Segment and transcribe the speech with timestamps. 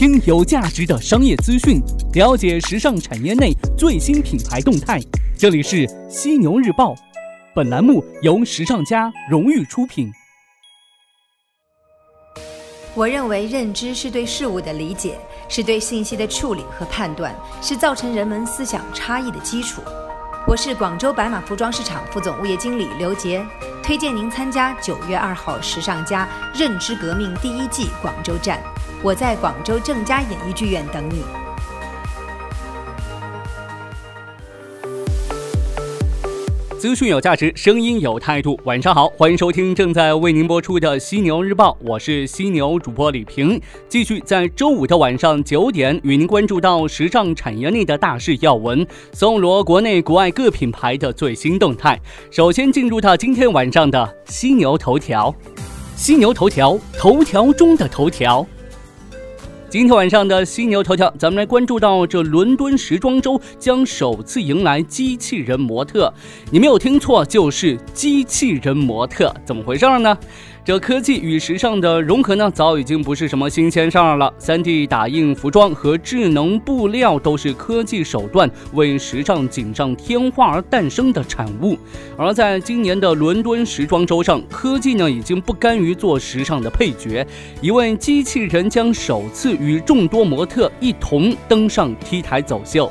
[0.00, 1.78] 听有价值的商业资讯，
[2.14, 4.98] 了解时尚产业内最新品牌动态。
[5.36, 6.94] 这里是犀牛日报，
[7.54, 10.10] 本栏目由时尚家荣誉出品。
[12.94, 15.18] 我认为，认知是对事物的理解，
[15.50, 19.82] 是对信息的处理和判断，是造成人们思想差异的基础。
[20.46, 23.44] 我是广州白马服装市场副总物业经理刘杰，
[23.82, 28.58] 推荐您参加九月二号时尚家认知革命第一季广州站。
[29.02, 31.22] 我在广州正佳演艺剧院等你。
[36.78, 38.60] 资讯有价值，声音有态度。
[38.64, 43.58] 晚上好，欢迎收听正在为您播出的《犀牛日报》，我是犀牛主播李平，
[43.88, 51.98] 继续在周五的晚上九点与您关注到时尚产业内的大事要闻，搜罗国内国外各品牌的最新动态。
[52.30, 55.34] 首先进入到今天晚上的犀牛头条，
[55.96, 58.46] 犀牛头条，头条中的头条。
[59.70, 66.12] 今天晚上的犀牛头条，咱们来关注到这伦敦时装周将首次迎来机器人模特。
[66.50, 70.18] 你没有听错，就是机器人模特，怎么回事呢？
[70.70, 74.32] 这科技与时尚的融合呢，早已经不是什么新鲜事儿了。
[74.38, 81.76] 3D 打印服装和智能布料都是科技手段为时尚锦上添花而诞生的产物。
[82.16, 87.26] 而在今年的伦敦时装周上，科技呢已经不甘于做时尚的配角，
[87.60, 92.88] 一位机器人将首次与众多模特一同登上 T 台走秀。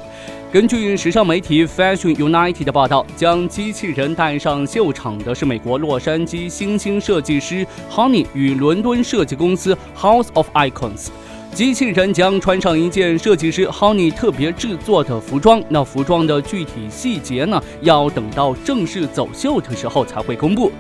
[0.52, 11.10] 根据时尚媒体 Fashion United 的报道，将机器人带上秀场的是美国洛杉矶新兴设计师 Honey 与伦敦设计公司 House of Icons。
[11.54, 20.72] 机器人将穿上一件设计师 Honey 特别制作的服装，那服装的具体细节呢，要等到正式走秀的时候才会公布。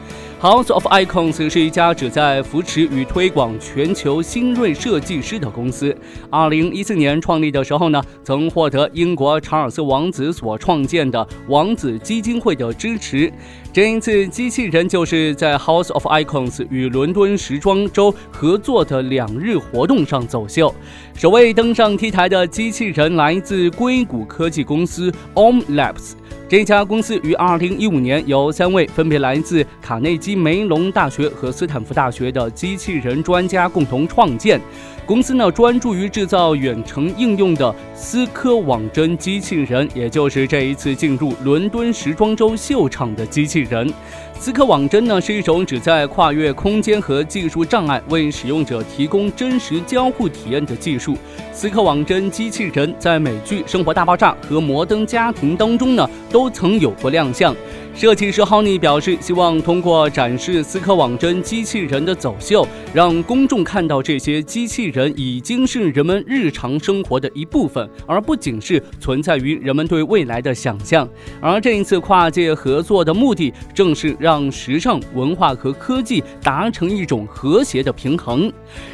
[0.42, 5.94] House of Icons 是一家旨在扶持与推广全球新锐设计师的公司。
[6.30, 13.30] 二零一四年创立的时候呢，曾获得英国查尔斯王子所创建的王子基金会的支持。
[13.74, 20.74] 这一次，机器人就是在 House of Icons 与伦敦时装周合作的两日活动上走秀。
[21.20, 26.14] 首位登上 T 台的机器人来自硅谷科技公司 Om Labs。
[26.48, 34.62] 这家公司于二零一五年由三位分别来自卡内基梅隆大学和斯坦福大学的机器人专家共同创建。
[35.10, 43.92] 公司呢专注于制造远程应用的思科网针机器人，也就是这一次进入伦敦时装周秀场的机器人。
[44.38, 51.18] 思科网针呢是一种旨在跨越空间和技术障碍，为使用者提供真实交互体验的技术。
[51.52, 57.56] 思科网针机器人在美剧《生活大爆炸》和《摩登家庭》当中呢都曾有过亮相。
[57.96, 71.08] 设计师 Honey 表示，希望通过展示思科网针机器人的走秀，让公众看到这些机器人已经是人们日常生活的一部分，而不仅是存在于人们对未来的想象。
[71.42, 78.50] 而这一次跨界合作的目的，正是让时尚、文化和科技达成一种和谐的平衡。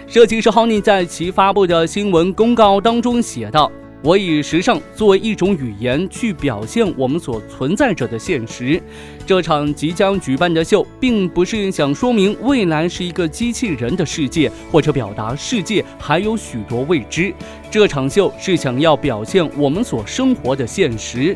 [0.07, 3.72] 设计师 Honey 在其发布的新闻公告当中写道。
[4.05, 8.79] 我以时尚作为一种语言去表现我们所存在着的现实。
[9.25, 17.33] 这场即将举办的秀，并不是想说明未来是一个机器人的世界，或者表达世界还有许多未知。
[17.71, 21.35] 这场秀是想要表现我们所生活的现实。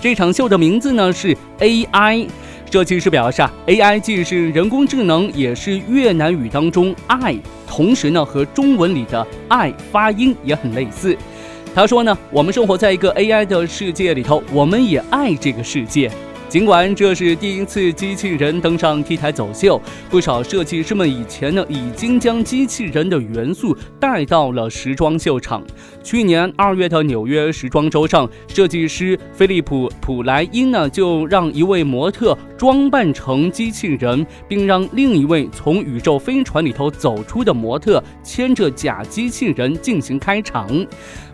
[0.00, 2.28] 这场秀的名字呢是 AI。
[2.70, 7.36] 设计师表示啊，AI 既是人工智能，也是越南语当中“爱”，
[7.68, 11.16] 同时呢和中文里的“爱”发音也很类似。
[11.74, 16.08] 他说呢，我们生活在一个 AI 的世界里头，我们也爱这个世界。
[16.48, 25.64] 尽管这是第一次机器人登上 T 台走秀，不少设计师们以前呢已经将机器人的元素带到了时装秀场。
[26.00, 40.68] 去年二月的纽约时装周上，设计师菲利普·普莱因呢就让一位模特装扮成机器人，并让另一位从宇宙飞船里头走出的模特牵着假机器人进行开场。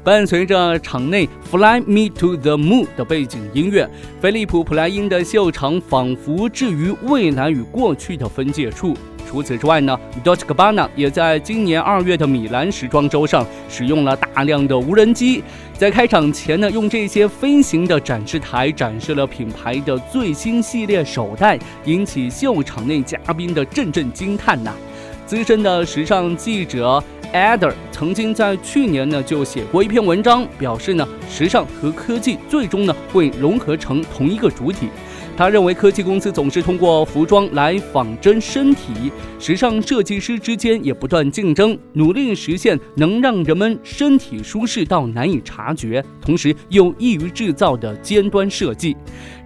[0.03, 3.89] 伴随着场内 “Fly Me to the Moon” 的背景音乐，
[4.19, 8.97] 菲利普·普莱因的秀场仿佛置于未来与过去的分界处。
[9.29, 15.45] 除此之外呢，Dolce Gabbana 也在今年二月的米兰时装周上使用了大量的无人机，
[15.77, 24.73] 在开场前呢，用这些飞行的展示台展示了品牌的最新系列手袋，引起秀场内嘉宾的阵阵惊叹呐。
[25.27, 27.03] 资深的时尚记者。
[27.33, 34.89] Eder 曾经在去年呢就写过一篇文章，表示呢时尚和科技最终呢会融合成同一个主体。
[35.41, 48.95] 他认为科技公司总是通过服装来仿真身体，时尚设计师之间也不断竞争，努力实现能让人们身体舒适到难以察觉，同时又易于制造的尖端设计。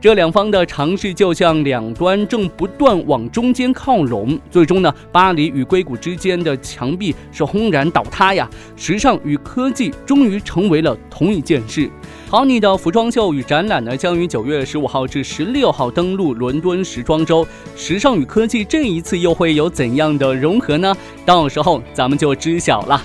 [0.01, 8.51] 这两方的尝试就像两端正不断往中间靠拢，最终呢，巴黎与硅谷之间的墙壁是轰然倒塌呀！
[8.75, 11.89] 时尚与科技终于成为了同一件事。
[12.35, 17.47] 好你的服装秀与展览呢，将于九月十五号至十六号登陆伦敦时装周。
[17.77, 20.93] 时尚与科技这一次又会有怎样的融合呢？
[21.25, 23.01] 到时候咱们就知晓了。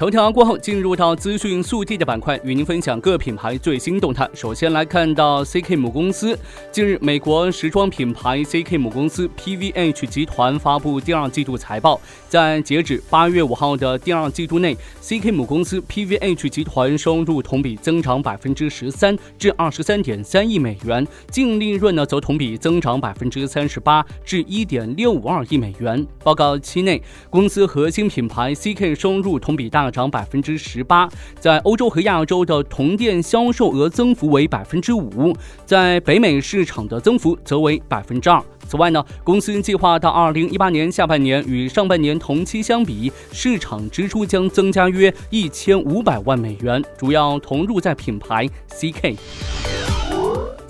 [0.00, 4.26] 头条过后，进入到资讯速递的板块，与您分享各品牌最新动态。
[4.32, 6.34] 首先来看到 CK 母公司，
[6.72, 12.00] 近日，美国时装品牌 CK 母公司 PVH 集团发布第二季度财报，
[12.30, 26.06] 在截止八月五号的第二季度内，CK 母公司 PVH 集团收入同比增长百分之十三，至二十三点三亿美元，净利润呢则同比增长百分之三十八，至一点六五二亿美元。
[26.24, 29.89] 报告期内，公司核心品牌 CK 收入同比大。
[29.90, 31.08] 涨百分之十八，
[31.38, 35.34] 在欧洲和亚洲的同店销售额增幅为百分之五，
[35.66, 38.42] 在北美市场的增幅则为百分之二。
[38.66, 49.79] 此外呢，公司计划到二零一八年下半年与上半年同期相比，市场支出将增加约一千五百万美元，主要投入在品牌 CK。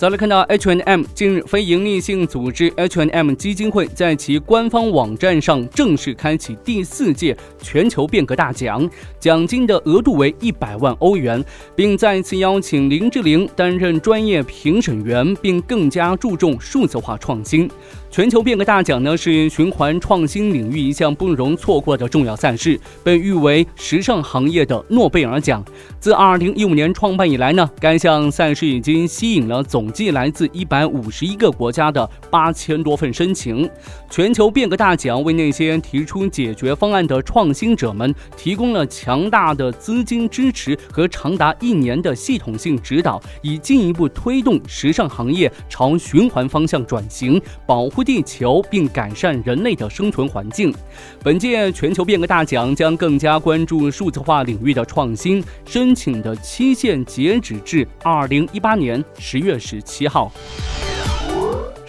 [0.01, 8.89] 再来看到，H and M 近日非营利性组织 H and M 基金会在其官方网站上正式开启第四届全球变革大奖，
[9.19, 11.45] 奖金的额度为一百万欧元，
[11.77, 17.71] 并再次邀请林志玲担任专业评审员，并更加注重数字化创新。
[18.11, 25.65] 全球变革大奖呢是循环创新领域一项不容错过的重要赛事，被誉为时尚行业的诺贝尔奖。
[26.01, 33.71] 自2015年创办以来呢，该项赛事已经吸引了总计来自151个国家的8000多份申请。
[34.11, 48.00] 全球变革大奖为那些提出解决方案的创新者们提供了强大的资金支持和长达一年的系统性指导，以进一步推动时尚行业朝循环方向转型，保护。
[48.03, 50.75] 地球，并改善人类的生存环境。
[51.23, 60.33] 本届全球变革大奖将更加关注数字化领域的创新，申请的期限截止至二零一八年十月十七号。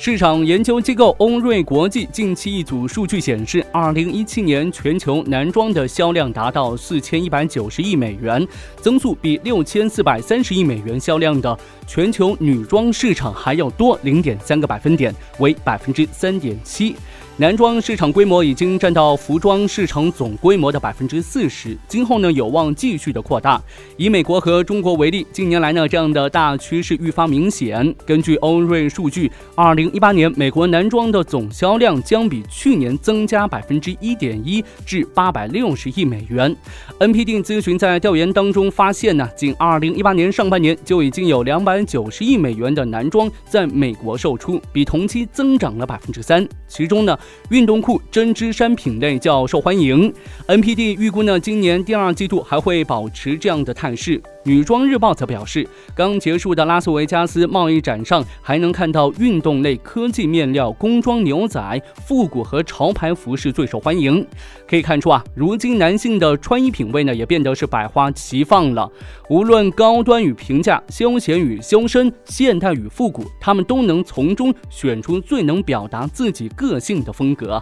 [0.03, 8.43] 市场研究机构欧瑞国际近期一组数据显示，二零一七年全球男装的销量达到四千一百九十亿美元，
[8.77, 11.55] 增速比六千四百三十亿美元销量的
[11.85, 16.95] 全球女装市场还要多零点三个百分点，为百分之三点七。
[17.37, 23.59] 男装市场规模已经占到服装市场总规模的百分之四十，今后呢有望继续的扩大。
[23.97, 27.95] 以美国和中国为例，近年来呢这样的大趋势愈发明显。
[28.05, 36.55] 根据欧瑞数据，二零一八年美国男装的总销量将比去年增加百分之一点一，至八百六十亿美元。
[36.99, 46.47] NPD 咨询在调研当中发现呢，仅二零一八年上半年就已经有两百九十亿美元的男装在美国售出，比同期增长了百分之三。
[46.67, 47.17] 其中呢。
[47.49, 50.13] 运动裤、针织衫品类较受欢迎。
[50.47, 54.21] NPD 预估呢，今年第二季度还会保持这样的态势。
[54.43, 64.25] 女装日报则表示，刚结束的拉斯维加斯贸易展上，还能看到运动类科技面料、工装牛仔、复古和潮牌服饰最受欢迎。
[64.67, 68.91] 可以看出啊，如今男性的穿衣品味呢，也变得是百花齐放了。
[69.29, 77.61] 无论高端与平价、休闲与修身、现代与复古，他们都能从中选出最能表达自己个性的风格。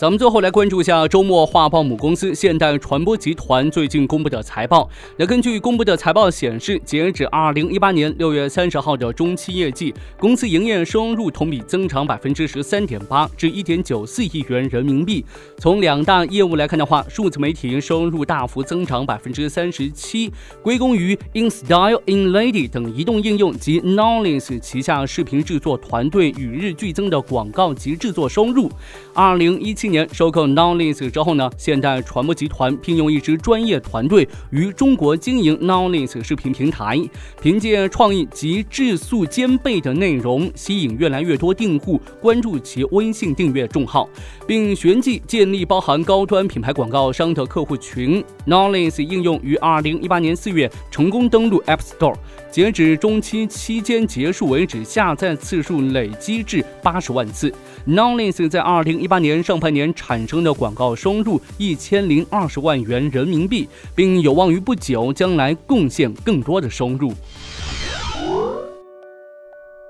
[0.00, 4.88] 咱们最后来关注一下周末画报母公司现代传播集团最近公布的财报。
[5.18, 15.22] 那根据公布的财报显示，截止二零一八年六月三十号的中期业绩，公司营业收入同比增长百分之十三点八，至一点九四亿元人民币。
[15.58, 28.70] 从两大业务来看的话，数字媒体收入大幅增长百分之三十七，归功于 InStyle、InLady 等移动应用及 Knowledge 旗下视频制作团队与日俱增的广告及制作收入。
[29.12, 36.96] 二零一七年收购 Knowledge 之后呢，现代传播集团聘用一支专业团队于中国经营 Knowledge 视频平台，
[37.42, 44.08] 凭借创意及质素兼备的内容，吸引越来越多订户关注其微信订阅账号，
[44.46, 48.22] 并旋即建立包含高端品牌广告商的客户群。
[48.46, 52.14] Knowledge 应用于二零一八年四月成功登陆 App Store，
[52.50, 57.52] 截止中期期间结束为止，下载次数累积至八十万次。
[57.88, 59.79] Knowledge 在二零一八年上半年。
[59.80, 67.12] 年产生的广告收入一千零二十万元人民币，并有望于不久将来贡献更多的收入。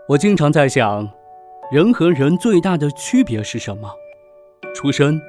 [0.08, 1.08] 我经常在想，
[1.72, 3.90] 人和人最大的区别是什么？
[4.76, 5.20] 出身、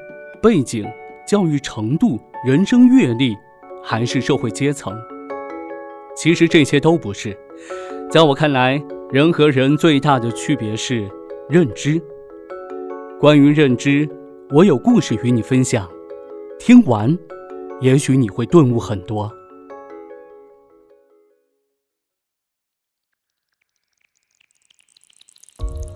[0.43, 0.85] 背景、
[1.27, 3.35] 教育程度、人生阅历，
[3.83, 4.95] 还是社会阶层？
[6.15, 7.35] 其实这些都不是。
[8.11, 8.79] 在我看来，
[9.11, 11.09] 人和人最大的区别是
[11.49, 11.99] 认知。
[13.19, 14.09] 关于认知，
[14.53, 15.89] 我有故事与你分享。
[16.59, 17.17] 听完，
[17.79, 19.31] 也许你会顿悟很多。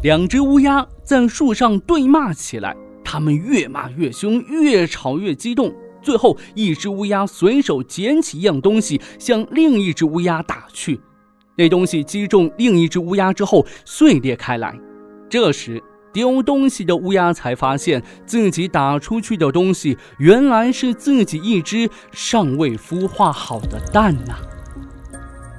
[0.01, 5.75] 两只乌鸦在树上对骂起来，它们越骂越凶，越吵越激动。
[6.01, 11.01] 最后，一只乌鸦随手捡起一样东西，向另一只乌鸦打去。
[11.57, 14.79] 那东西击中另一只乌鸦之后，碎裂开来。
[15.29, 15.83] 这时，
[16.15, 24.37] 丢东西的乌鸦才发现自己打出去的东西，原来是自己一只尚未孵化好的蛋呐。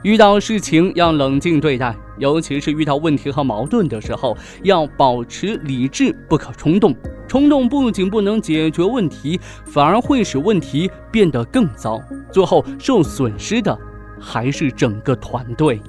[0.02, 6.96] 遇到事情要冷静对待，尤其是遇到问题和矛盾的时候，要保持理智，不可冲动。
[7.28, 12.00] 冲动不仅不能解决问题，反而会使问题变得更糟，
[12.32, 13.78] 最后受损失的
[14.18, 15.82] 还是整个团队。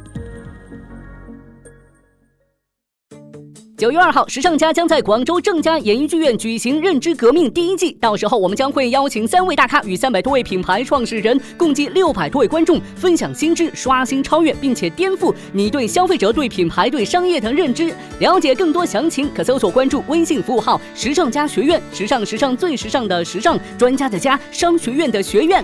[3.77, 17.93] 九月二号，时尚家将在广州正佳演艺剧院举行《认知革命》第一季，到时候我们将会邀请三位大咖与三百多位品牌创始人，共计六百多位观众，分享新知，刷新、超越，并且颠覆你对消费者、对品牌、对商业的认知。
[18.17, 25.63] 了解更多详情，可搜索关注微信服务号“时尚家学院”，时尚时尚最时尚的时尚，专家的家，商学院的学院。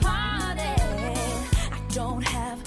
[0.00, 0.62] party.
[1.72, 2.57] I don't have